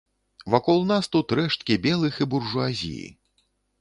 [0.53, 3.05] Вакол нас тут рэшткі белых і буржуазіі.